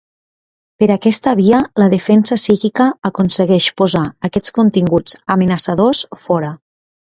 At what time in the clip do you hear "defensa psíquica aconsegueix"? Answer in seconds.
1.95-3.69